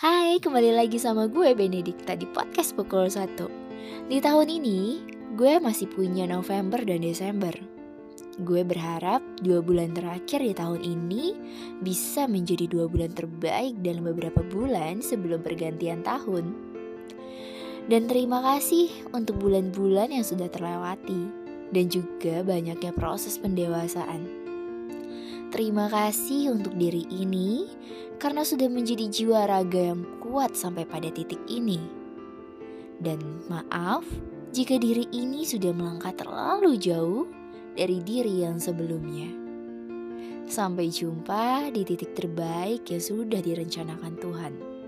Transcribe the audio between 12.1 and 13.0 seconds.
menjadi dua